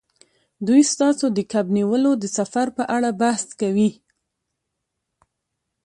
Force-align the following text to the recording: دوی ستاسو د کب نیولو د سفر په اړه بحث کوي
دوی 0.67 0.81
ستاسو 0.93 1.25
د 1.37 1.39
کب 1.51 1.65
نیولو 1.77 2.11
د 2.17 2.25
سفر 2.37 2.67
په 2.77 2.83
اړه 2.95 3.09
بحث 3.21 3.45
کوي 3.61 3.89